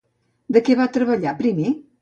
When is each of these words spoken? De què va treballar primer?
De 0.57 0.63
què 0.69 0.77
va 0.81 0.89
treballar 0.97 1.37
primer? 1.45 1.79